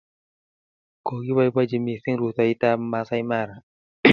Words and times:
Kokipoipotchi 1.07 1.77
missing' 1.85 2.19
rutoitap 2.21 2.79
Maasai 2.91 3.23
Mara. 3.29 3.55